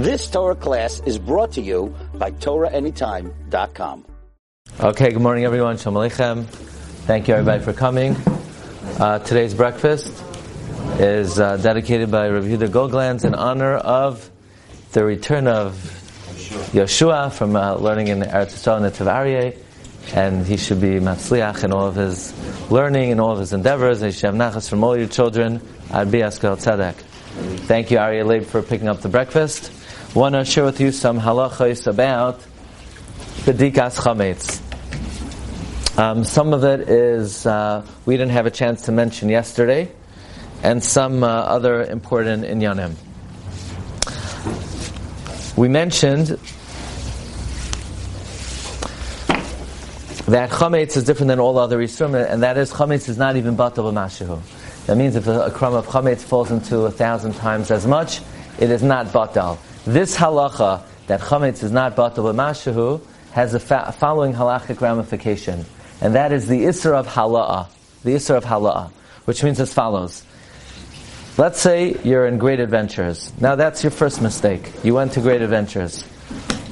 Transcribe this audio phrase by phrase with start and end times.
[0.00, 4.06] This Torah class is brought to you by TorahAnytime.com.
[4.80, 5.76] Okay, good morning everyone.
[5.76, 6.46] Shalom Aleichem.
[7.04, 8.16] Thank you everybody for coming.
[8.98, 10.24] Uh, today's breakfast
[10.98, 14.30] is uh, dedicated by Rav Yehuda Goglanz in honor of
[14.92, 15.74] the return of
[16.72, 19.58] Yeshua from uh, learning in Eretz Yisrael and Aryeh,
[20.14, 22.32] and he should be matzliach in all of his
[22.70, 24.00] learning and all of his endeavors.
[24.00, 25.60] Have nachas from all your children.
[25.90, 26.94] I'd Tzedek.
[27.66, 29.72] Thank you, Aryeh Leib, for picking up the breakfast.
[30.12, 32.40] Want to share with you some halachos about
[33.46, 34.60] bedikas chametz.
[35.96, 39.88] Um, some of it is uh, we didn't have a chance to mention yesterday,
[40.64, 42.96] and some uh, other important inyanim.
[45.56, 46.26] We mentioned
[50.26, 53.56] that chametz is different than all other isurim, and that is chametz is not even
[53.56, 54.40] batal b'mashahu.
[54.86, 58.20] That means if a, a crumb of chametz falls into a thousand times as much,
[58.58, 59.58] it is not batal.
[59.86, 63.00] This halacha that chametz is not batal b'mashahu
[63.32, 65.64] has a fa- following halachic ramification,
[66.00, 67.68] and that is the isra of hala'a,
[68.02, 68.90] the isra of hala'a,
[69.24, 70.24] which means as follows.
[71.38, 73.32] Let's say you're in Great Adventures.
[73.40, 74.70] Now that's your first mistake.
[74.82, 76.02] You went to Great Adventures.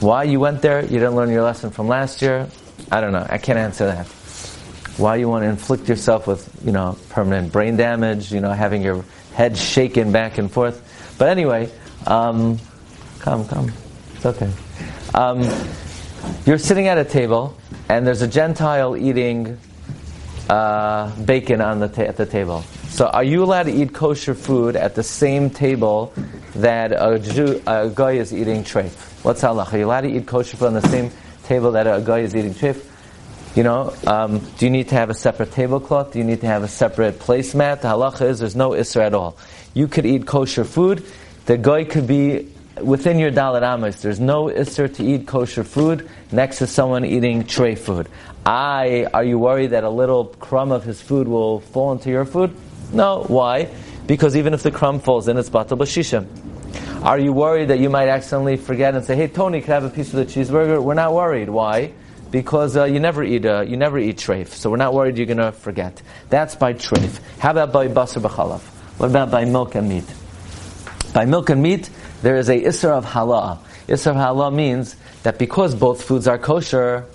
[0.01, 0.83] Why you went there?
[0.83, 2.49] You didn't learn your lesson from last year.
[2.93, 3.27] I don't know.
[3.29, 4.07] I can't answer that.
[4.99, 8.83] Why you want to inflict yourself with, you know, permanent brain damage, you know, having
[8.83, 11.17] your head shaken back and forth.
[11.19, 11.71] But anyway,
[12.07, 12.59] um,
[13.19, 13.73] come, come.
[14.15, 14.51] It's okay.
[15.15, 15.43] Um,
[16.47, 17.57] you're sitting at a table,
[17.89, 19.59] and there's a Gentile eating
[20.49, 22.63] uh, bacon on the ta- at the table.
[22.89, 26.13] So, are you allowed to eat kosher food at the same table
[26.57, 29.25] that a, Jew, a guy is eating treif?
[29.25, 29.73] What's halach?
[29.73, 31.11] Are you allowed to eat kosher food on the same
[31.45, 32.85] table that a guy is eating treif?
[33.57, 36.13] You know, um, do you need to have a separate tablecloth?
[36.13, 37.81] Do you need to have a separate placemat?
[37.81, 39.37] The halacha is there's no isra at all.
[39.75, 41.05] You could eat kosher food.
[41.47, 42.49] The guy could be
[42.83, 44.03] within your daled amos.
[44.03, 48.09] There's no isser to eat kosher food next to someone eating tray food.
[48.45, 52.25] I, are you worried that a little crumb of his food will fall into your
[52.25, 52.55] food?
[52.93, 53.25] No.
[53.27, 53.69] Why?
[54.07, 56.27] Because even if the crumb falls in, it's batal b'shishim.
[57.03, 59.85] Are you worried that you might accidentally forget and say, "Hey, Tony, can I have
[59.85, 61.49] a piece of the cheeseburger?" We're not worried.
[61.49, 61.93] Why?
[62.31, 65.27] Because uh, you never eat uh, you never eat treif, so we're not worried you're
[65.27, 66.03] going to forget.
[66.31, 67.21] That's by treif.
[67.39, 68.61] How about by basar b'chalav?
[68.99, 70.05] What about by milk and meat?
[71.15, 71.89] By milk and meat,
[72.23, 73.61] there is a isser of halah.
[73.87, 77.07] Isser of halah means that because both foods are kosher,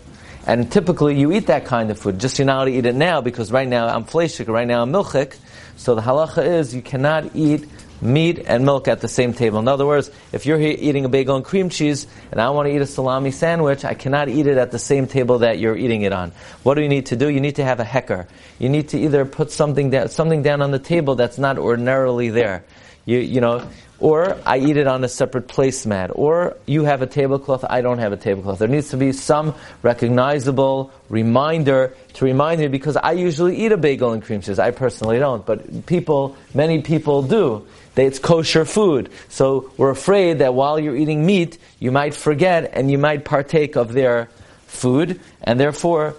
[0.46, 2.96] and typically you eat that kind of food, just you're not allowed to eat it
[2.96, 5.38] now because right now I'm fleshik, right now I'm milchik.
[5.78, 7.66] So the halacha is you cannot eat
[8.02, 9.60] meat and milk at the same table.
[9.60, 12.76] In other words, if you're eating a bagel and cream cheese and I want to
[12.76, 16.02] eat a salami sandwich, I cannot eat it at the same table that you're eating
[16.02, 16.34] it on.
[16.64, 17.30] What do you need to do?
[17.30, 18.28] You need to have a hecker.
[18.60, 22.30] You need to either put something down, something down on the table that's not ordinarily
[22.30, 22.66] there.
[23.06, 23.68] You, you know,
[24.00, 28.00] or I eat it on a separate placemat, or you have a tablecloth, I don't
[28.00, 28.60] have a tablecloth.
[28.60, 33.78] There needs to be some recognizable reminder to remind me because I usually eat a
[33.78, 34.60] bagel and cream cheese.
[34.60, 37.66] I personally don't, but people, many people do.
[37.96, 39.10] They, it's kosher food.
[39.30, 43.78] So we're afraid that while you're eating meat, you might forget and you might partake
[43.78, 44.30] of their
[44.68, 46.16] food, and therefore,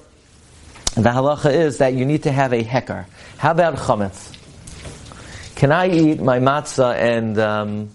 [0.95, 3.06] the halacha is that you need to have a hecker.
[3.37, 4.34] How about chametz?
[5.64, 7.88] Can I eat my matzah and um,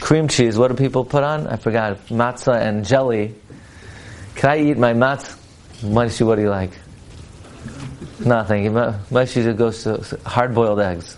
[0.00, 0.58] cream cheese?
[0.58, 1.46] What do people put on?
[1.46, 2.04] I forgot.
[2.08, 3.36] Matzah and jelly.
[4.34, 5.38] Can I eat my matzah?
[5.82, 6.72] Maishi, what do you like?
[8.18, 8.64] Nothing.
[8.64, 11.16] Maishi goes to hard-boiled eggs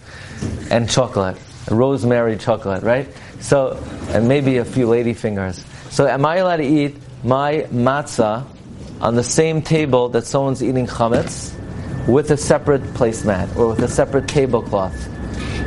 [0.71, 1.39] and chocolate,
[1.71, 3.09] rosemary chocolate, right?
[3.41, 5.65] So, and maybe a few lady fingers.
[5.89, 8.45] So, am I allowed to eat my matzah
[9.01, 11.59] on the same table that someone's eating chametz
[12.07, 15.09] with a separate placemat or with a separate tablecloth?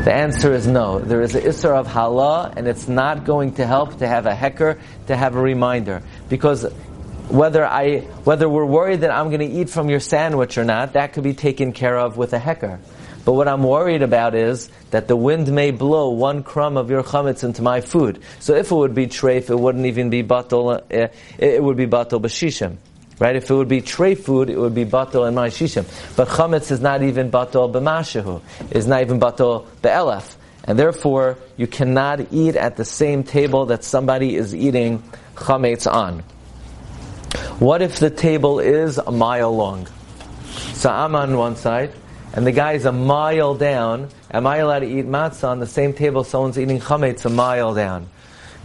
[0.04, 1.00] The answer is no.
[1.00, 4.36] There is an isser of halah, and it's not going to help to have a
[4.36, 6.04] hecker, to have a reminder.
[6.30, 6.64] Because
[7.30, 10.94] whether I, whether we're worried that I'm going to eat from your sandwich or not,
[10.94, 12.80] that could be taken care of with a hecker.
[13.26, 17.02] But what I'm worried about is that the wind may blow one crumb of your
[17.02, 18.22] chametz into my food.
[18.40, 21.08] So if it would be treif, it wouldn't even be batal, uh,
[21.40, 22.78] it would be batal b'shishim.
[23.18, 23.36] Right?
[23.36, 25.86] If it would be tray food, it would be batal and my shishim.
[26.18, 28.42] But chametz is not even batal b'mashahu.
[28.72, 30.36] It's not even batal be'elef.
[30.66, 35.02] And therefore, you cannot eat at the same table that somebody is eating
[35.36, 36.24] chametz on.
[37.60, 39.88] What if the table is a mile long?
[40.74, 41.94] So I'm on one side,
[42.34, 44.10] and the guy is a mile down.
[44.32, 47.74] Am I allowed to eat matzah on the same table someone's eating chametz a mile
[47.74, 48.10] down?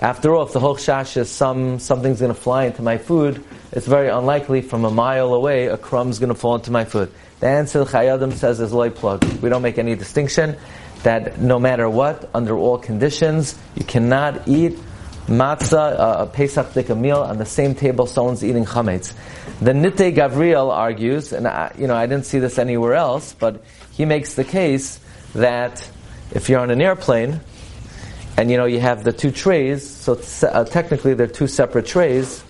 [0.01, 3.45] After all, if the whole shash is some, something's going to fly into my food,
[3.71, 7.13] it's very unlikely from a mile away a crumb's going to fall into my food.
[7.41, 9.23] The answer Chayei Adam says is loy plug.
[9.43, 10.57] We don't make any distinction
[11.03, 14.79] that no matter what, under all conditions, you cannot eat
[15.27, 19.13] matzah, uh, a Pesach dika meal, on the same table someone's eating chametz.
[19.61, 23.63] The Nitei Gavriel argues, and I, you know I didn't see this anywhere else, but
[23.93, 24.99] he makes the case
[25.35, 25.87] that
[26.33, 27.41] if you're on an airplane
[28.37, 32.43] and you know you have the two trays, so uh, technically they're two separate trays,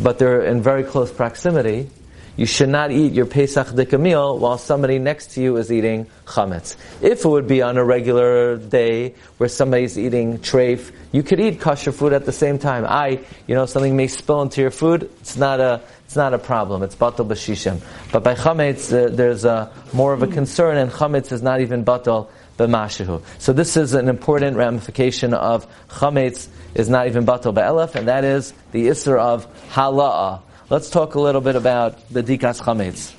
[0.00, 1.90] but they're in very close proximity.
[2.36, 6.06] You should not eat your Pesach Dika meal while somebody next to you is eating
[6.26, 6.74] chametz.
[7.00, 11.60] If it would be on a regular day where somebody's eating treif, you could eat
[11.60, 12.86] kosher food at the same time.
[12.88, 15.04] I, you know, something may spill into your food.
[15.20, 16.82] It's not a, it's not a problem.
[16.82, 17.80] It's batal b'shishim.
[18.10, 21.84] But by chametz, uh, there's a, more of a concern, and chametz is not even
[21.84, 23.22] batal b'mashihu.
[23.38, 28.24] So this is an important ramification of chametz is not even batal ba'elef, and that
[28.24, 30.40] is the isser of hala'a.
[30.70, 33.12] Let's talk a little bit about bedikas chametz.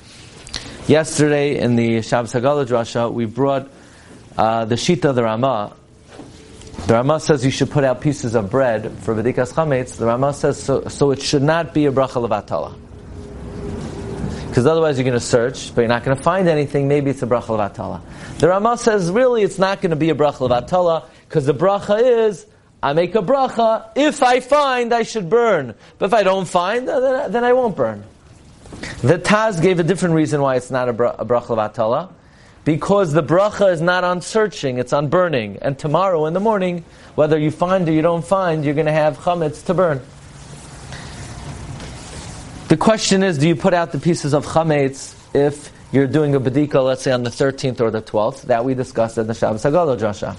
[0.88, 3.70] Yesterday in the Shabbos Hagadol drasha, we brought
[4.38, 5.74] uh, the shita of the Ramah.
[6.88, 9.98] The Ramah says you should put out pieces of bread for v'dikas chametz.
[9.98, 12.76] The Ramah says so, so it should not be a bracha levatala.
[14.48, 16.88] Because otherwise you're going to search, but you're not going to find anything.
[16.88, 18.02] Maybe it's a bracha levatala.
[18.38, 22.28] The Ramah says really it's not going to be a bracha levatala because the bracha
[22.28, 22.46] is
[22.84, 23.90] I make a bracha.
[23.96, 25.74] If I find, I should burn.
[25.98, 28.04] But if I don't find, then, then I won't burn.
[29.02, 32.12] The Taz gave a different reason why it's not a, bra- a bracha levatala.
[32.64, 35.58] Because the bracha is not on searching, it's on burning.
[35.62, 36.84] And tomorrow in the morning,
[37.16, 40.02] whether you find or you don't find, you're going to have chametz to burn.
[42.68, 46.40] The question is, do you put out the pieces of chametz if you're doing a
[46.40, 48.44] bedika, let's say on the 13th or the 12th?
[48.44, 50.36] That we discussed in the Shabbos Hagadol Drasha.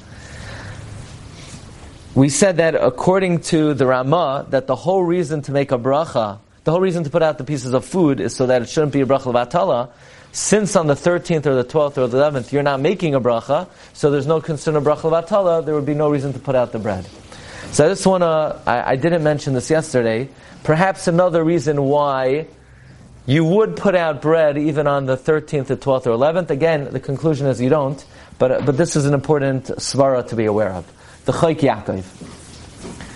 [2.15, 6.39] We said that according to the Ramah, that the whole reason to make a bracha,
[6.65, 8.93] the whole reason to put out the pieces of food is so that it shouldn't
[8.93, 9.91] be a bracha levatala.
[10.33, 13.69] Since on the 13th or the 12th or the 11th you're not making a bracha,
[13.93, 16.73] so there's no concern of bracha levatala, there would be no reason to put out
[16.73, 17.07] the bread.
[17.73, 20.29] So I just want to, I, I didn't mention this yesterday,
[20.67, 22.49] Perhaps another reason why
[23.27, 26.51] you would put out bread even on the 13th, or 12th, or 11th.
[26.51, 28.03] Again, the conclusion is you don't,
[28.39, 30.87] but, but this is an important svara to be aware of.
[31.25, 32.03] The Chayk Yaakov.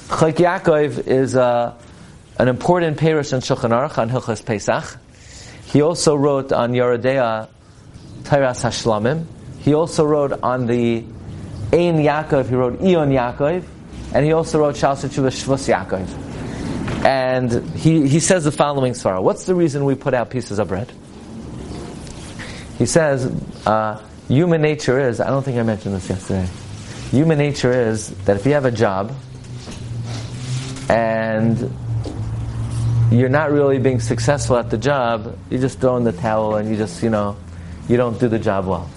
[0.08, 1.74] Chayk Yaakov is uh,
[2.38, 4.98] an important parish in Shulchan Aruch on Hilchas Pesach.
[5.66, 7.48] He also wrote on Yoreh Deah
[8.22, 9.26] Tairas Hashlamim.
[9.60, 11.04] He also wrote on the
[11.72, 13.64] Ein Yaakov, he wrote Iyun Yaakov,
[14.12, 16.29] and he also wrote Shal Shvus Yaakov.
[17.04, 19.22] And he, he says the following svara.
[19.22, 20.92] What's the reason we put out pieces of bread?
[22.76, 23.26] He says,
[23.66, 26.48] uh, human nature is, I don't think I mentioned this yesterday.
[27.10, 29.14] Human nature is that if you have a job
[30.88, 31.74] and
[33.10, 36.68] you're not really being successful at the job, you just throw in the towel and
[36.68, 37.36] you just, you know,
[37.88, 38.88] you don't do the job well.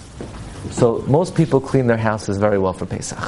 [0.70, 3.18] So most people clean their houses very well for Pesach.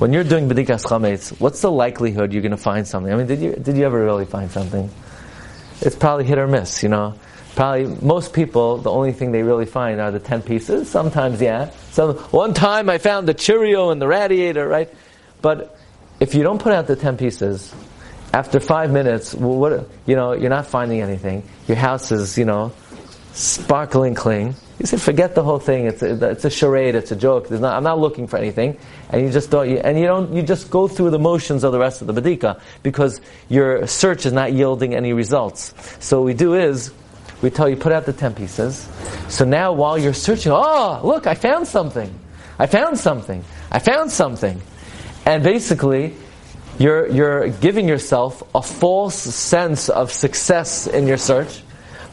[0.00, 3.12] When you're doing bedikas chametz, what's the likelihood you're going to find something?
[3.12, 4.90] I mean, did you did you ever really find something?
[5.80, 7.14] It's probably hit or miss, you know.
[7.54, 10.90] Probably most people, the only thing they really find are the ten pieces.
[10.90, 11.70] Sometimes, yeah.
[11.90, 14.92] So one time I found the Cheerio in the radiator, right?
[15.42, 15.76] But
[16.20, 17.74] if you don't put out the ten pieces,
[18.32, 21.42] after five minutes, well, what you know, you're not finding anything.
[21.66, 22.72] Your house is, you know,
[23.32, 24.54] sparkling clean.
[24.78, 25.86] You said, forget the whole thing.
[25.86, 26.94] It's a, it's a charade.
[26.94, 27.50] It's a joke.
[27.50, 28.78] Not, I'm not looking for anything.
[29.10, 31.72] And you just don't, you, and you don't, you just go through the motions of
[31.72, 35.74] the rest of the badika because your search is not yielding any results.
[35.98, 36.92] So what we do is,
[37.42, 38.88] we tell you, put out the 10 pieces.
[39.28, 42.16] So now while you're searching, oh, look, I found something.
[42.56, 43.44] I found something.
[43.72, 44.60] I found something.
[45.26, 46.14] And basically,
[46.78, 51.62] you're, you're giving yourself a false sense of success in your search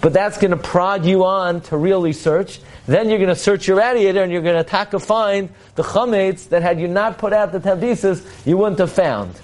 [0.06, 2.60] but that's going to prod you on to really search.
[2.86, 5.82] Then you're going to search your radiator and you're going to attack a find the
[5.82, 9.36] chametz that had you not put out the pieces, you wouldn't have found.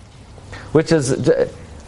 [0.71, 1.17] Which is,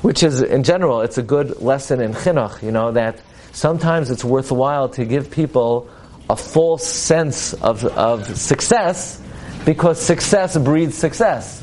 [0.02, 2.64] which is in general, it's a good lesson in chinuch.
[2.64, 5.88] You know that sometimes it's worthwhile to give people
[6.28, 9.22] a false sense of, of success
[9.66, 11.63] because success breeds success.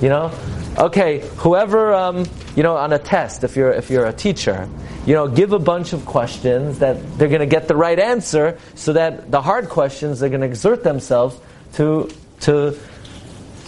[0.00, 0.32] You know,
[0.78, 4.68] okay, whoever um, you know on a test, if you're if you're a teacher
[5.06, 8.58] you know, give a bunch of questions that they're going to get the right answer,
[8.74, 11.38] so that the hard questions they're going to exert themselves
[11.74, 12.10] to
[12.40, 12.76] to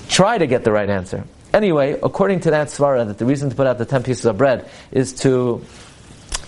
[0.09, 1.25] try to get the right answer.
[1.55, 4.37] Anyway, according to that svara, that the reason to put out the ten pieces of
[4.37, 5.65] bread is to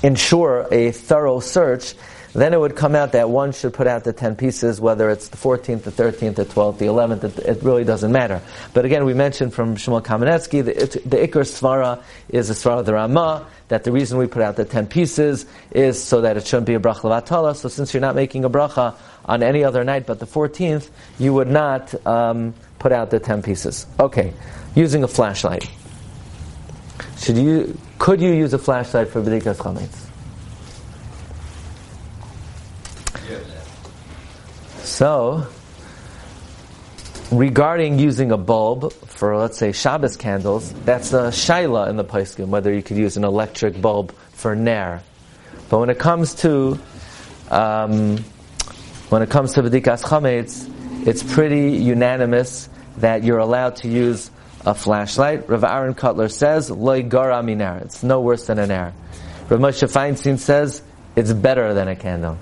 [0.02, 1.94] ensure a thorough search
[2.32, 5.28] then it would come out that one should put out the 10 pieces, whether it's
[5.28, 8.40] the 14th, the 13th, the 12th, the 11th, it, it really doesn't matter.
[8.72, 12.86] But again, we mentioned from Shmuel Kamenetsky, the, the Iker Svara is the Svara of
[12.86, 16.46] the Ramah, that the reason we put out the 10 pieces is so that it
[16.46, 17.56] shouldn't be a bracha levatala.
[17.56, 21.34] So since you're not making a bracha on any other night but the 14th, you
[21.34, 23.86] would not um, put out the 10 pieces.
[23.98, 24.32] Okay,
[24.74, 25.68] using a flashlight.
[27.18, 30.09] should you, could you use a flashlight for B'dikas Chametz?
[35.00, 35.46] So,
[37.32, 42.48] regarding using a bulb for, let's say, Shabbos candles, that's a shaila in the Paiskim,
[42.48, 45.02] whether you could use an electric bulb for Nair.
[45.70, 46.78] But when it comes to,
[47.50, 48.18] um,
[49.08, 50.70] when it comes to B'dikas Chametz,
[51.06, 54.30] it's pretty unanimous that you're allowed to use
[54.66, 55.48] a flashlight.
[55.48, 57.78] Rav Aaron Kotler says, Loi gara minar.
[57.78, 58.92] It's no worse than an air.
[59.48, 60.82] Rav Moshe Feinstein says,
[61.16, 62.36] it's better than a candle.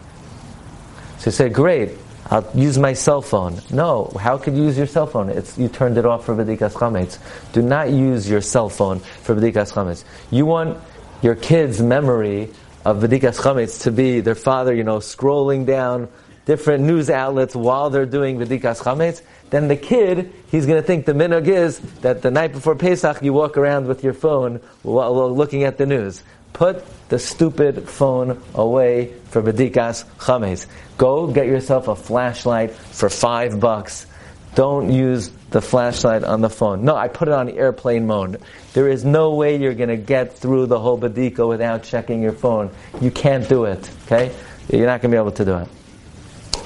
[1.18, 1.90] So you say, great,
[2.30, 3.61] I'll use my cell phone.
[3.70, 5.30] No, how could you use your cell phone?
[5.30, 7.18] It's, you turned it off for B'dikas Chametz.
[7.52, 10.04] Do not use your cell phone for B'dikas Chametz.
[10.30, 10.78] You want
[11.23, 12.50] your kid's memory
[12.85, 16.08] of B'dikas Chametz to be their father, you know, scrolling down
[16.48, 19.20] different news outlets while they're doing B'dikas Chametz.
[19.50, 23.22] Then the kid, he's going to think the minhag is that the night before Pesach
[23.22, 26.22] you walk around with your phone while looking at the news.
[26.54, 30.66] Put the stupid phone away for B'dikas Chametz.
[30.96, 34.06] Go get yourself a flashlight for five bucks.
[34.54, 36.82] Don't use the flashlight on the phone.
[36.82, 38.40] No, I put it on airplane mode.
[38.72, 42.32] There is no way you're going to get through the whole Badika without checking your
[42.32, 42.70] phone.
[43.02, 44.34] You can't do it, okay?
[44.72, 45.68] You're not going to be able to do it.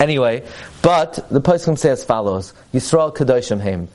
[0.02, 0.42] Anyway,
[0.82, 3.87] but the Poskim say as follows: Yisrael Kadoshim Heim,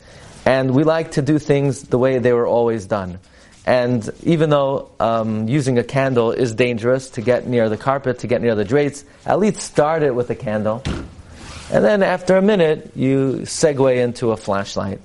[0.46, 3.20] and we like to do things the way they were always done.
[3.66, 8.28] And even though um, using a candle is dangerous to get near the carpet, to
[8.28, 10.82] get near the drapes, at least start it with a candle.
[11.74, 15.02] And then after a minute, you segue into a flashlight.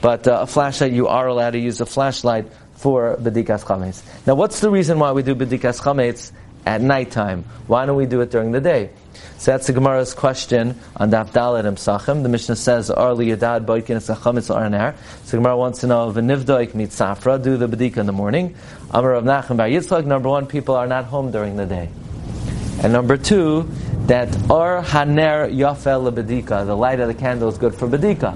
[0.00, 2.46] But uh, a flashlight, you are allowed to use a flashlight
[2.76, 4.04] for Bedikas Chametz.
[4.24, 6.30] Now, what's the reason why we do Bedikas Chametz
[6.66, 7.44] at nighttime?
[7.66, 8.90] Why don't we do it during the day?
[9.38, 12.22] So that's the Gemara's question on Daf Dalet and Psachim.
[12.22, 14.94] The Mishnah says, "Arli yadad boikin esachamitz arner."
[15.24, 18.54] So Gemara wants to know, if "V'nivdoik meet safra." Do the bedika in the morning.
[18.90, 20.06] Amar of Nachman Bar Yitzchak.
[20.06, 21.90] Number one, people are not home during the day,
[22.82, 23.68] and number two,
[24.06, 26.64] that ar haner yafel bedika.
[26.64, 28.34] The light of the candle is good for bedika,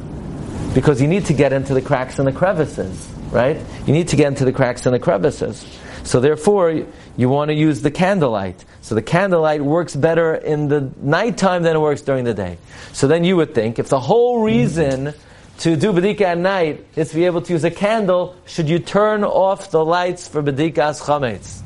[0.75, 3.59] because you need to get into the cracks and the crevices, right?
[3.87, 5.65] You need to get into the cracks and the crevices.
[6.05, 6.85] So therefore,
[7.19, 8.65] you want to use the candlelight.
[8.81, 12.59] So the candlelight works better in the nighttime than it works during the day.
[12.93, 15.13] So then you would think, if the whole reason
[15.59, 18.79] to do Badika at night is to be able to use a candle, should you
[18.79, 21.61] turn off the lights for Badikas Chametz?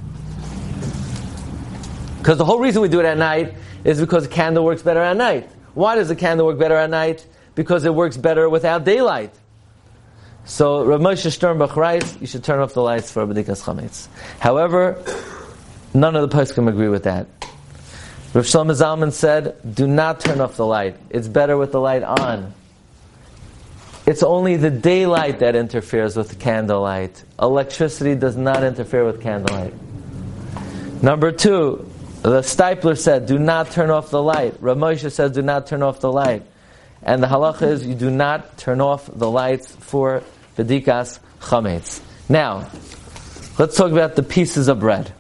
[2.19, 3.55] Because the whole reason we do it at night
[3.85, 5.51] is because a candle works better at night.
[5.75, 7.27] Why does a candle work better at night?
[7.55, 9.35] Because it works better without daylight.
[10.45, 14.09] So Rav Moshe Sternbuch writes, you should turn off the lights for Badikas Chametz.
[14.41, 15.03] However,
[15.95, 17.27] None of the poskim agree with that.
[18.35, 20.97] Rav Shlomo Zalman said, "Do not turn off the light.
[21.11, 22.55] It's better with the light on.
[24.07, 27.23] It's only the daylight that interferes with the candlelight.
[27.41, 29.75] Electricity does not interfere with candlelight."
[31.03, 31.85] Number two,
[32.23, 35.83] the Steipler said, "Do not turn off the light." Rav Moshe says, "Do not turn
[35.83, 36.43] off the light."
[37.03, 40.23] And the halacha is, you do not turn off the lights for
[40.57, 42.01] bedikas chametz.
[42.29, 42.69] Now,
[43.59, 45.13] let's talk about the pieces of bread.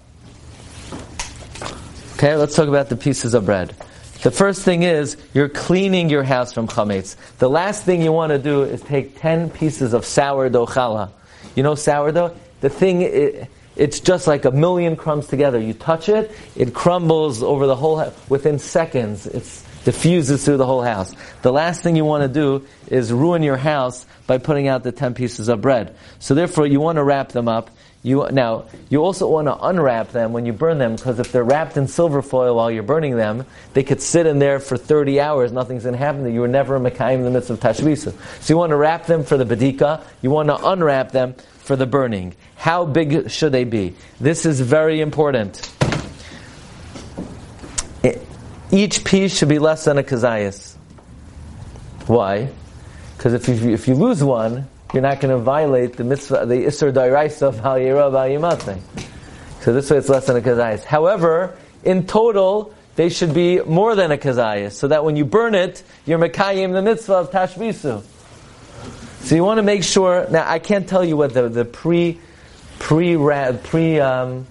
[2.22, 3.74] Okay, let's talk about the pieces of bread.
[4.22, 7.16] The first thing is you're cleaning your house from chametz.
[7.38, 11.10] The last thing you want to do is take ten pieces of sourdough challah.
[11.56, 12.36] You know sourdough?
[12.60, 15.58] The thing, it, it's just like a million crumbs together.
[15.58, 19.26] You touch it, it crumbles over the whole house within seconds.
[19.26, 19.42] It
[19.84, 21.12] diffuses through the whole house.
[21.42, 24.92] The last thing you want to do is ruin your house by putting out the
[24.92, 25.96] ten pieces of bread.
[26.20, 27.72] So therefore, you want to wrap them up.
[28.04, 31.44] You, now, you also want to unwrap them when you burn them, because if they're
[31.44, 35.20] wrapped in silver foil while you're burning them, they could sit in there for 30
[35.20, 36.32] hours, nothing's going to happen.
[36.32, 38.12] You were never Mekayim the mitzvah of Tashvisu.
[38.40, 41.76] So you want to wrap them for the Badika, you want to unwrap them for
[41.76, 42.34] the burning.
[42.56, 43.94] How big should they be?
[44.20, 45.70] This is very important.
[48.72, 50.74] Each piece should be less than a kazayas.
[52.06, 52.48] Why?
[53.16, 56.66] Because if you, if you lose one, you're not going to violate the mitzvah, the
[56.66, 57.78] Isser Dairaisa of Hal
[59.60, 60.84] So this way it's less than a kazayas.
[60.84, 65.54] However, in total, they should be more than a kazayas, so that when you burn
[65.54, 68.02] it, you're mekayim the mitzvah of tashvisu.
[69.20, 70.26] So you want to make sure.
[70.30, 72.18] Now, I can't tell you what the, the pre
[72.78, 73.16] pre
[73.62, 74.46] pre um,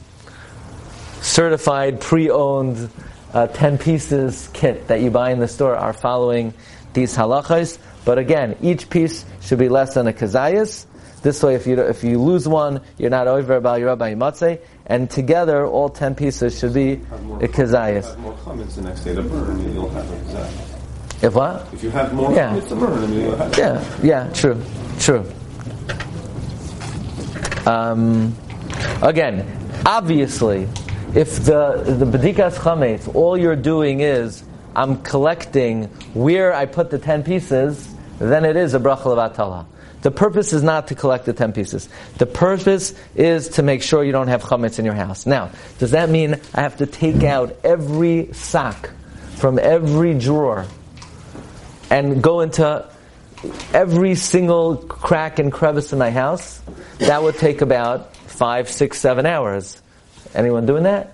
[1.22, 2.90] certified pre owned
[3.34, 6.54] uh, ten pieces kit that you buy in the store are following
[6.94, 7.78] these halachas.
[8.06, 10.86] But again, each piece should be less than a kazayas.
[11.22, 14.60] This way, if you if you lose one, you're not over about your rabbi matzeh,
[14.88, 18.18] and together all ten pieces should be a kazayas.
[18.20, 21.24] more comments the next day to burn, you'll have a kazayas.
[21.24, 21.68] If what?
[21.74, 22.60] If you have more yeah.
[22.60, 23.56] to burn, you'll have.
[23.56, 24.60] Yeah, yeah, true,
[25.00, 25.24] true.
[27.68, 28.36] Um,
[29.02, 29.48] Again,
[29.84, 30.68] obviously,
[31.16, 34.44] if the the bedikas chametz, all you're doing is
[34.76, 37.91] I'm collecting where I put the ten pieces,
[38.30, 39.66] then it is a bracha levatala.
[40.02, 41.88] The purpose is not to collect the ten pieces.
[42.18, 45.26] The purpose is to make sure you don't have chametz in your house.
[45.26, 48.90] Now, does that mean I have to take out every sock
[49.36, 50.66] from every drawer
[51.90, 52.90] and go into
[53.74, 56.62] every single crack and crevice in my house?
[56.98, 59.82] That would take about five, six, seven hours.
[60.34, 61.14] Anyone doing that?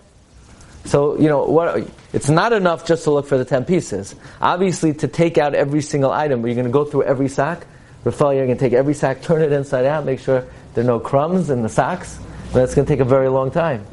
[0.88, 4.16] So, you know, what, it's not enough just to look for the 10 pieces.
[4.40, 7.68] Obviously, to take out every single item, you're going to go through every sack.
[8.06, 10.88] Rafael, you're going to take every sack, turn it inside out, make sure there are
[10.88, 12.18] no crumbs in the socks.
[12.54, 13.86] That's going to take a very long time.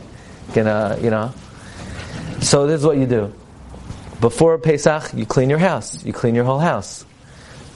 [0.53, 1.35] Gonna, you know.
[2.41, 3.35] So this is what you do.
[4.21, 6.05] Before Pesach, you clean your house.
[6.05, 7.05] You clean your whole house.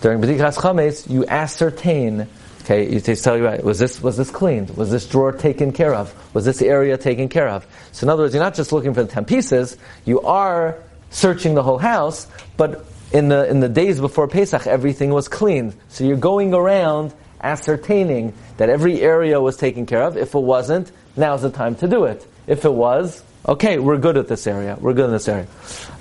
[0.01, 2.29] During B'dikas Chametz, you ascertain
[2.71, 3.65] Okay, you tell you right.
[3.65, 4.69] Was this was this cleaned?
[4.77, 6.15] Was this drawer taken care of?
[6.35, 7.67] Was this area taken care of?
[7.93, 9.79] So in other words, you're not just looking for the ten pieces.
[10.05, 10.77] You are
[11.09, 12.27] searching the whole house,
[12.59, 15.77] but in the in the days before Pesach, everything was cleaned.
[15.89, 20.19] So you're going around ascertaining that every area was taken care of.
[20.19, 22.27] If it wasn't, now's the time to do it.
[22.47, 24.77] If it was, okay, we're good at this area.
[24.79, 25.47] We're good in this area.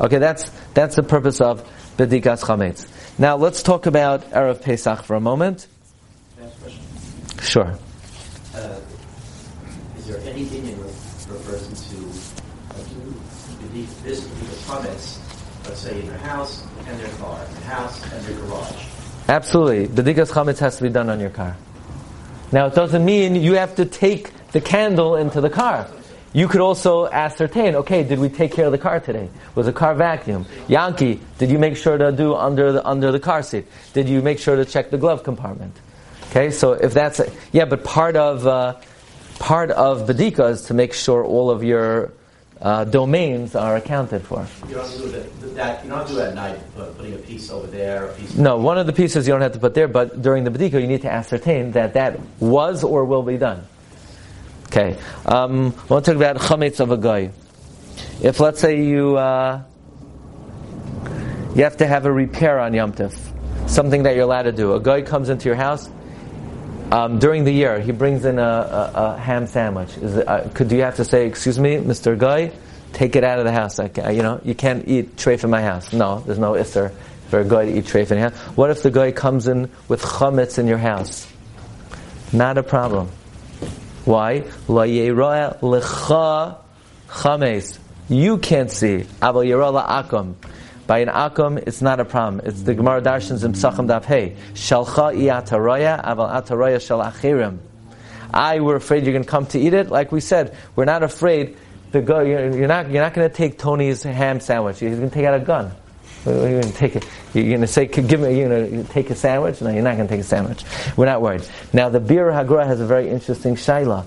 [0.01, 2.89] Okay, that's that's the purpose of Bedikas Chametz.
[3.17, 5.67] Now let's talk about Erev Pesach for a moment.
[7.41, 7.77] Sure.
[8.55, 8.79] Uh,
[9.97, 11.97] is there anything in refers to
[12.71, 12.83] uh,
[14.03, 15.19] this the comments,
[15.65, 18.85] let's say in their house and their car, their house and their garage?
[19.27, 19.87] Absolutely.
[19.87, 21.57] The Bedikas chametz has to be done on your car.
[22.51, 25.87] Now it doesn't mean you have to take the candle into the car.
[26.33, 29.29] You could also ascertain, okay, did we take care of the car today?
[29.55, 30.45] Was the car vacuum?
[30.67, 33.65] Yankee, did you make sure to do under the, under the car seat?
[33.93, 35.75] Did you make sure to check the glove compartment?
[36.29, 38.75] Okay, so if that's a, yeah, but part of uh,
[39.39, 42.11] part of Badika is to make sure all of your
[42.61, 44.45] uh, domains are accounted for.
[44.67, 45.07] You don't do
[45.53, 45.83] that.
[45.83, 48.07] You don't do that at night, but putting a piece over there.
[48.07, 50.43] A piece no, one of the pieces you don't have to put there, but during
[50.43, 53.65] the Badika you need to ascertain that that was or will be done.
[54.65, 57.31] Okay, um, I want to talk about chametz of a guy.
[58.21, 59.63] If let's say you uh,
[61.55, 63.15] you have to have a repair on Yom Tif,
[63.69, 64.73] something that you're allowed to do.
[64.73, 65.89] A guy comes into your house
[66.91, 69.97] um, during the year, he brings in a, a, a ham sandwich.
[69.97, 72.51] It, uh, could do you have to say, "Excuse me, Mister Guy,
[72.93, 73.79] take it out of the house"?
[73.79, 75.93] You know, you can't eat treif in my house.
[75.93, 76.91] No, there's no isser
[77.29, 78.39] for a guy to eat treif in your house.
[78.55, 81.27] What if the guy comes in with chametz in your house?
[82.31, 83.09] Not a problem.
[84.05, 84.43] Why?
[84.67, 86.57] La lecha
[87.07, 87.79] chametz.
[88.09, 89.05] You can't see.
[89.21, 90.35] Abel yera akum.
[90.87, 92.41] By an akum, it's not a problem.
[92.45, 94.37] It's the Gemara Darshans in Psachim Daf Hey.
[94.53, 97.59] Shalcha iataraya, aval ataraya shal achirim.
[98.33, 99.89] I were afraid you're going to come to eat it.
[99.89, 101.57] Like we said, we're not afraid
[101.91, 102.21] to go.
[102.21, 102.89] You're not.
[102.89, 104.79] You're not going to take Tony's ham sandwich.
[104.79, 105.71] He's going to take out a gun.
[106.25, 107.07] You're going to take it.
[107.33, 109.61] You're going to say, "Give me." Going to take a sandwich.
[109.61, 110.63] No, you're not going to take a sandwich.
[110.97, 111.43] We're not worried.
[111.73, 114.05] Now, the Biur HaGra has a very interesting shaila.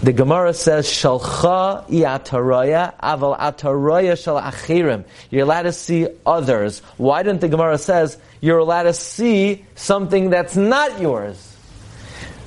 [0.00, 5.04] The Gemara says, Shalcha iataraya, aval ataraya shal achirim.
[5.30, 6.80] You're allowed to see others.
[6.98, 11.56] Why didn't the Gemara says, you're allowed to see something that's not yours?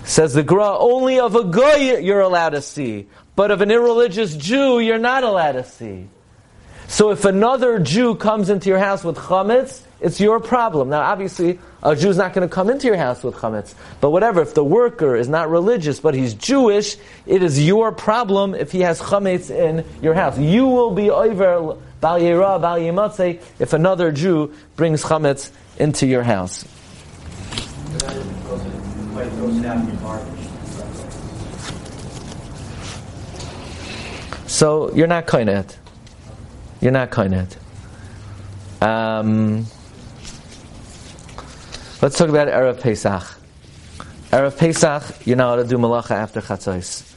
[0.06, 3.08] Says the Gemara, only of a goy you're allowed to see.
[3.36, 6.08] But of an irreligious Jew, you're not allowed to see.
[6.88, 10.90] So if another Jew comes into your house with chametz, it's your problem.
[10.90, 13.76] Now, obviously, a Jew's not going to come into your house with chametz.
[14.02, 18.56] But whatever, if the worker is not religious, but he's Jewish, it is your problem
[18.56, 20.38] if he has chametz in your house.
[20.40, 26.24] You will be over bal yera, bal yimatze, if another Jew brings chametz into your
[26.24, 26.66] house.
[34.48, 35.78] So you're not kainet.
[36.82, 37.56] You're not kainet.
[38.82, 39.68] Um,
[42.02, 43.22] Let's talk about Erev Pesach.
[44.32, 47.14] Erev Pesach, you're not allowed to do malacha after Chatzos.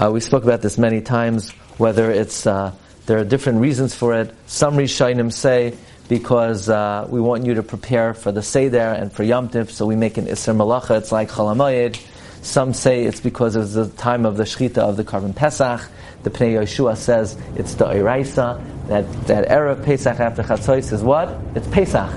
[0.00, 2.72] Uh, we spoke about this many times, whether it's, uh,
[3.04, 4.34] there are different reasons for it.
[4.46, 5.76] Some Rishonim say
[6.08, 9.84] because uh, we want you to prepare for the Seder and for Yom Tif, so
[9.84, 12.00] we make an Isser Malacha, it's like Chol Hamoed.
[12.42, 15.82] Some say it's because it's the time of the Shechita of the Korban Pesach.
[16.22, 21.38] The Pnei Yeshua says it's the Iraisa, that, that Erev Pesach after Chatzos is what?
[21.54, 22.10] It's Pesach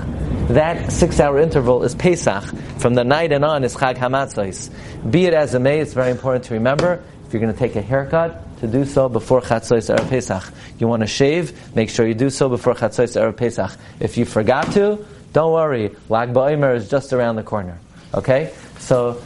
[0.48, 2.42] that six hour interval is Pesach.
[2.78, 4.70] From the night and on is Chag Hamatzos.
[5.10, 7.76] Be it as it may, it's very important to remember if you're going to take
[7.76, 10.42] a haircut, to do so before Chatzos Erev Pesach.
[10.78, 13.70] You want to shave, make sure you do so before Chatzos Erev Pesach.
[14.00, 15.04] If you forgot to,
[15.34, 15.94] don't worry.
[16.08, 17.78] Lag BaOmer is just around the corner.
[18.14, 18.54] Okay?
[18.78, 19.22] So,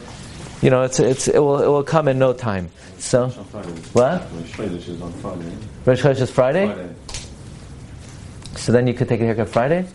[0.61, 2.69] you know, it's, it's, it, will, it will come in no time.
[2.97, 4.21] So, what?
[4.33, 5.57] Rosh Chodesh is on Friday.
[5.85, 6.67] Rosh Chodesh is Friday?
[6.67, 6.92] Friday.
[8.55, 9.85] So then you could take a haircut Friday?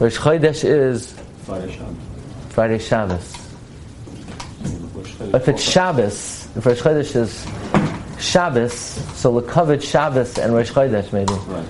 [0.00, 1.12] Rosh Chodesh is
[2.50, 3.34] Friday Shabbos.
[5.32, 7.46] If it's Shabbos, if Rosh Chodesh is
[8.22, 11.32] Shabbos, so Lekavod Shabbos and Rosh Chodesh maybe.
[11.32, 11.66] Right.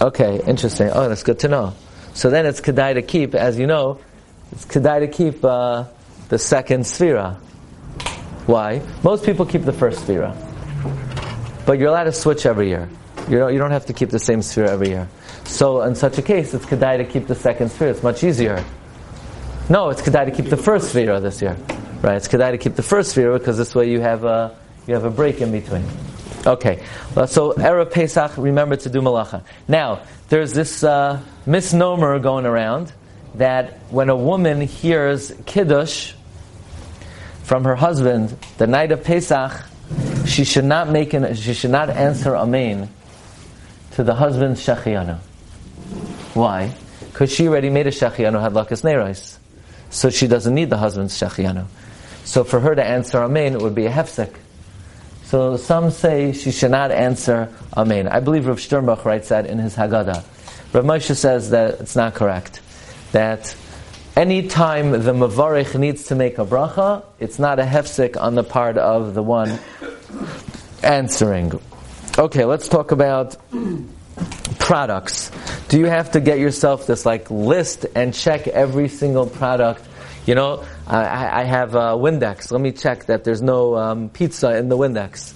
[0.00, 0.90] Okay, interesting.
[0.92, 1.74] Oh, that's good to know.
[2.14, 3.98] So then it's Kedai to keep, as you know,
[4.52, 5.84] it's Kedai to keep uh,
[6.28, 7.36] the second Sphira.
[8.46, 8.82] Why?
[9.02, 10.36] Most people keep the first Sphira.
[11.66, 12.88] But you're allowed to switch every year.
[13.28, 15.06] You don't, you don't have to keep the same Sphira every year.
[15.44, 17.90] So in such a case, it's Kedai to keep the second Sphira.
[17.90, 18.64] It's much easier.
[19.68, 21.54] No, it's Kedai to keep the first Sphira this year.
[22.00, 24.94] Right, it's Kedai to keep the first Sphira because this way you have a, you
[24.94, 25.84] have a break in between.
[26.46, 26.82] Okay,
[27.14, 29.42] well, so Erev Pesach, remember to do malacha.
[29.66, 32.94] Now, there's this uh, misnomer going around
[33.34, 36.14] that when a woman hears Kiddush
[37.42, 39.52] from her husband the night of Pesach,
[40.24, 42.88] she should not make an, she should not answer Amen
[43.98, 45.18] to the husband's Shechianu.
[46.34, 46.72] Why?
[47.00, 49.38] Because she already made a Shechianu hadlakas neiros.
[49.90, 51.66] So she doesn't need the husband's Shechianu.
[52.22, 54.32] So for her to answer Amen, it would be a hefsek.
[55.24, 58.06] So some say she should not answer Amen.
[58.06, 60.22] I believe Rav Sternbuch writes that in his Haggadah.
[60.72, 62.60] Rav Moshe says that it's not correct.
[63.10, 63.56] That
[64.14, 68.44] any time the Mavarich needs to make a bracha, it's not a hefsek on the
[68.44, 69.58] part of the one
[70.84, 71.60] answering.
[72.18, 73.36] Okay, let's talk about
[74.58, 75.30] products.
[75.68, 79.84] Do you have to get yourself this like list and check every single product?
[80.26, 82.50] You know, I, I have a Windex.
[82.50, 85.32] Let me check that there's no um, pizza in the Windex.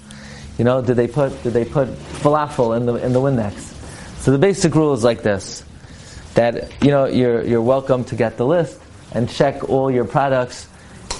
[0.58, 3.54] You know, did they put did they put falafel in the in the Windex?
[4.20, 5.64] So the basic rule is like this:
[6.34, 8.80] that you know you're you're welcome to get the list
[9.12, 10.66] and check all your products,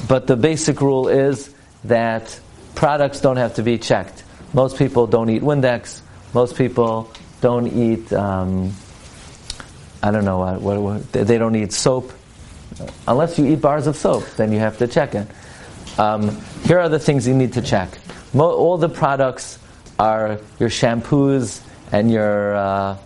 [0.08, 2.40] but the basic rule is that
[2.74, 4.24] products don't have to be checked.
[4.54, 6.02] Most people don't eat Windex.
[6.34, 7.10] Most people
[7.40, 8.12] don't eat.
[8.12, 8.72] Um,
[10.02, 12.12] I don't know what, what, what they don't eat soap,
[13.06, 14.24] unless you eat bars of soap.
[14.36, 15.28] Then you have to check it.
[15.98, 17.88] Um, here are the things you need to check.
[18.34, 19.58] Mo- all the products
[19.98, 21.62] are your shampoos
[21.92, 22.96] and your uh,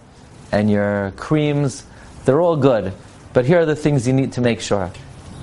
[0.52, 1.84] and your creams.
[2.24, 2.92] They're all good,
[3.32, 4.90] but here are the things you need to make sure.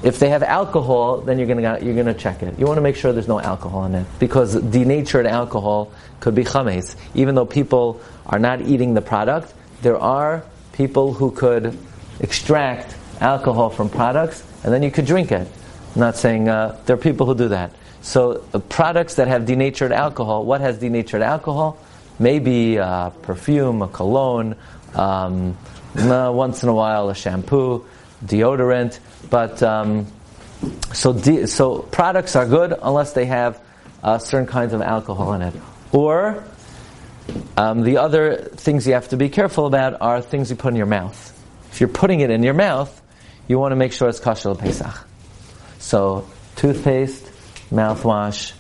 [0.03, 2.59] If they have alcohol, then you're gonna you're gonna check it.
[2.59, 6.43] You want to make sure there's no alcohol in it because denatured alcohol could be
[6.43, 6.95] chametz.
[7.15, 11.77] Even though people are not eating the product, there are people who could
[12.19, 15.47] extract alcohol from products and then you could drink it.
[15.95, 17.71] I'm not saying uh, there are people who do that.
[18.01, 21.77] So uh, products that have denatured alcohol, what has denatured alcohol?
[22.19, 24.55] Maybe uh, perfume, a cologne,
[24.93, 25.57] um,
[25.95, 27.85] uh, once in a while a shampoo,
[28.25, 30.07] deodorant, but um,
[30.93, 33.59] so de- so products are good unless they have
[34.01, 35.53] uh, certain kinds of alcohol in it,
[35.91, 36.43] or
[37.57, 40.75] um, the other things you have to be careful about are things you put in
[40.75, 41.29] your mouth.
[41.71, 43.01] If you're putting it in your mouth,
[43.47, 45.07] you want to make sure it's kosher Pesach.
[45.79, 47.25] So toothpaste,
[47.71, 48.53] mouthwash.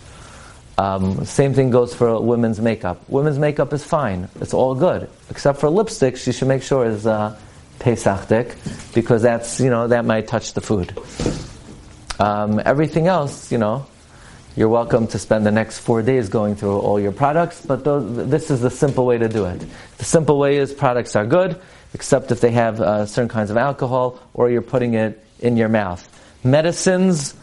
[0.77, 3.07] Um, same thing goes for women's makeup.
[3.07, 6.25] Women's makeup is fine; it's all good, except for lipsticks.
[6.25, 7.37] You should make sure is uh,
[7.79, 10.93] Pesachdik because that's you know that might touch the food.
[12.19, 13.85] Um, everything else, you know,
[14.55, 18.29] you're welcome to spend the next four days going through all your products, but those,
[18.29, 19.65] this is the simple way to do it.
[19.97, 21.59] The simple way is products are good,
[21.95, 25.69] except if they have uh, certain kinds of alcohol or you're putting it in your
[25.69, 26.07] mouth.
[26.43, 27.33] Medicines,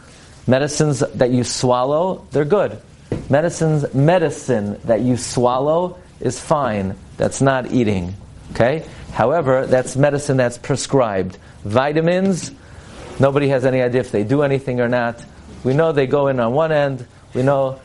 [0.47, 2.81] medicines that you swallow, they're good.
[3.29, 6.95] Medicines, medicine that you swallow is fine.
[7.17, 8.15] That's not eating.
[8.51, 8.85] Okay?
[9.13, 11.37] However, that's medicine that's prescribed.
[11.63, 12.51] Vitamins,
[13.19, 15.23] nobody has any idea if they do anything or not.
[15.63, 17.05] We know they go in on one end.
[17.33, 17.79] We know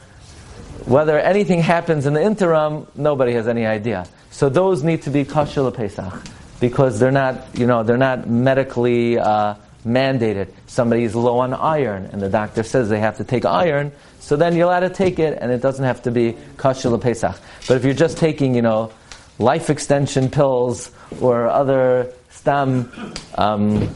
[0.84, 4.06] whether anything happens in the interim, nobody has any idea.
[4.30, 6.14] So those need to be kosher Pesach
[6.60, 10.48] because they're not, you know, they're not medically uh, mandated.
[10.66, 13.92] Somebody is low on iron, and the doctor says they have to take iron.
[14.20, 17.36] So then you're allowed to take it, and it doesn't have to be kosher Pesach.
[17.66, 18.92] But if you're just taking, you know,
[19.38, 22.90] life extension pills or other stam,
[23.36, 23.88] um,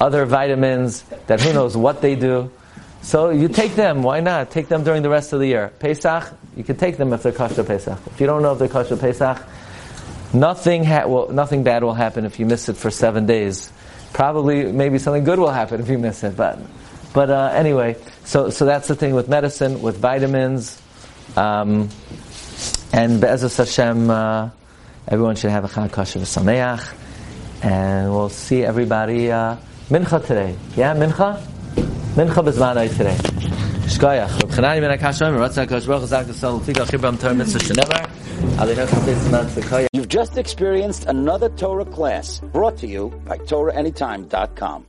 [0.00, 2.50] other vitamins that who knows what they do.
[3.02, 4.02] So you take them.
[4.02, 4.50] Why not?
[4.50, 5.72] Take them during the rest of the year.
[5.78, 7.98] Pesach, you can take them if they're kosher Pesach.
[8.06, 9.40] If you don't know if they're kosher Pesach,
[10.32, 13.72] nothing ha- well, nothing bad will happen if you miss it for seven days.
[14.12, 16.36] Probably, maybe something good will happen if you miss it.
[16.36, 16.58] But,
[17.12, 20.80] but uh, anyway, so so that's the thing with medicine, with vitamins,
[21.36, 21.90] um,
[22.92, 24.10] and B'ezras Hashem.
[24.10, 24.50] Uh,
[25.08, 26.94] everyone should have a Chag kosher v'sameach,
[27.62, 29.56] and we'll see everybody uh,
[29.88, 30.56] mincha today.
[30.76, 31.40] Yeah, mincha.
[32.14, 33.16] Mincha b'zmanai today.
[33.86, 34.42] Shkoyach.
[34.42, 36.84] Reb Chanani ben Tika
[38.76, 39.86] Torah Mitzvah Tzikoyach.
[39.92, 44.84] You've just experienced another Torah class brought to you by TorahAnytime.com.